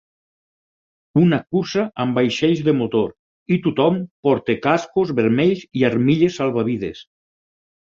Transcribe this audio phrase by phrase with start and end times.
[1.23, 3.13] Una cursa amb vaixells de motor
[3.57, 7.07] i tothom porta cascos vermells i armilles salvavides.